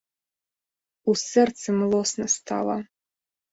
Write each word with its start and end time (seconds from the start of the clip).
У 1.13 1.15
сэрцы 1.25 1.77
млосна 1.79 2.25
стала. 2.39 2.81